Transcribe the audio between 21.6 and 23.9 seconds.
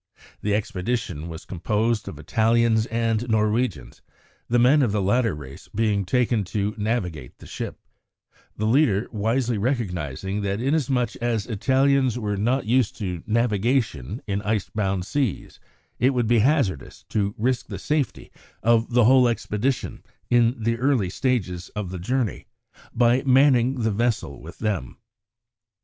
of the journey by manning